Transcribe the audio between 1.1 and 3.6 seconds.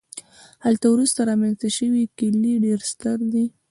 رامنځته شوي کلي ډېر ستر دي